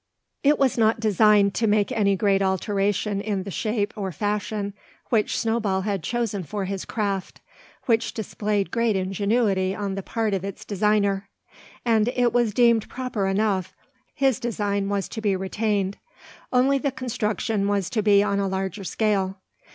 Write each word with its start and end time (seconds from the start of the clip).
It 0.41 0.57
was 0.57 0.79
not 0.79 0.99
designed 0.99 1.53
to 1.53 1.67
make 1.67 1.91
any 1.91 2.15
great 2.15 2.41
alteration 2.41 3.21
in 3.21 3.43
the 3.43 3.51
shape 3.51 3.93
or 3.95 4.11
fashion 4.11 4.73
which 5.09 5.37
Snowball 5.37 5.81
had 5.81 6.01
chosen 6.01 6.41
for 6.41 6.65
his 6.65 6.85
craft, 6.85 7.39
which 7.85 8.11
displayed 8.15 8.71
great 8.71 8.95
ingenuity 8.95 9.75
on 9.75 9.93
the 9.93 10.01
part 10.01 10.33
of 10.33 10.43
its 10.43 10.65
designer. 10.65 11.29
As 11.85 12.07
it 12.15 12.33
was 12.33 12.51
deemed 12.51 12.89
proper 12.89 13.27
enough, 13.27 13.75
his 14.15 14.39
design 14.39 14.89
was 14.89 15.07
to 15.09 15.21
be 15.21 15.35
retained, 15.35 15.99
only 16.51 16.79
the 16.79 16.89
construction 16.89 17.67
was 17.67 17.87
to 17.91 18.01
be 18.01 18.23
on 18.23 18.39
a 18.39 18.47
larger 18.47 18.83
scale. 18.83 19.37